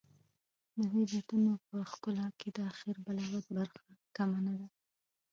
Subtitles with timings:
[0.77, 3.85] د دې بیتونو په ښکلا کې د اخر بلاغت برخه
[4.15, 4.67] کمه نه ده.